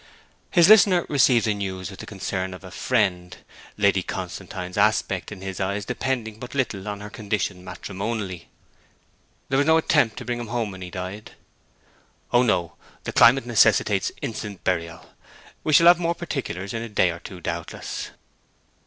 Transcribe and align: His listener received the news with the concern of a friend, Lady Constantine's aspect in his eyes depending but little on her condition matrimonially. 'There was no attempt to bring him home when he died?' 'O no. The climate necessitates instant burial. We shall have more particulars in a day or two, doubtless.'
His 0.49 0.67
listener 0.67 1.05
received 1.09 1.45
the 1.45 1.53
news 1.53 1.91
with 1.91 1.99
the 1.99 2.07
concern 2.07 2.55
of 2.55 2.63
a 2.63 2.71
friend, 2.71 3.37
Lady 3.77 4.01
Constantine's 4.01 4.75
aspect 4.75 5.31
in 5.31 5.41
his 5.41 5.59
eyes 5.59 5.85
depending 5.85 6.39
but 6.39 6.55
little 6.55 6.87
on 6.87 7.01
her 7.01 7.09
condition 7.11 7.63
matrimonially. 7.63 8.49
'There 9.49 9.59
was 9.59 9.67
no 9.67 9.77
attempt 9.77 10.17
to 10.17 10.25
bring 10.25 10.39
him 10.39 10.47
home 10.47 10.71
when 10.71 10.81
he 10.81 10.89
died?' 10.89 11.33
'O 12.33 12.41
no. 12.41 12.73
The 13.03 13.13
climate 13.13 13.45
necessitates 13.45 14.11
instant 14.23 14.63
burial. 14.63 15.07
We 15.63 15.71
shall 15.71 15.85
have 15.85 15.99
more 15.99 16.15
particulars 16.15 16.73
in 16.73 16.81
a 16.81 16.89
day 16.89 17.11
or 17.11 17.19
two, 17.19 17.39
doubtless.' 17.39 18.09